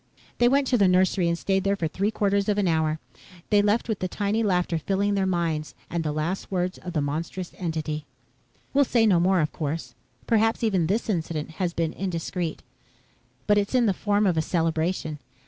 They 0.39 0.47
went 0.49 0.65
to 0.65 0.79
the 0.79 0.87
nursery 0.87 1.27
and 1.27 1.37
stayed 1.37 1.63
there 1.63 1.75
for 1.75 1.87
three 1.87 2.09
quarters 2.09 2.49
of 2.49 2.57
an 2.57 2.67
hour. 2.67 2.97
They 3.51 3.61
left 3.61 3.87
with 3.87 3.99
the 3.99 4.07
tinny 4.07 4.41
laughter 4.41 4.79
filling 4.79 5.13
their 5.13 5.27
minds 5.27 5.75
and 5.91 6.03
the 6.03 6.11
last 6.11 6.49
words 6.49 6.79
of 6.79 6.93
the 6.93 7.01
monstrous 7.03 7.51
entity. 7.59 8.07
"We'll 8.73 8.83
say 8.83 9.05
no 9.05 9.19
more, 9.19 9.41
of 9.41 9.51
course. 9.51 9.93
Perhaps 10.25 10.63
even 10.63 10.87
this 10.87 11.07
incident 11.07 11.51
has 11.61 11.75
been 11.75 11.93
indiscreet. 11.93 12.63
But 13.45 13.59
it's 13.59 13.75
in 13.75 13.85
the 13.85 13.93
form 13.93 14.25
of 14.25 14.37
a 14.37 14.41
celebration. 14.41 15.19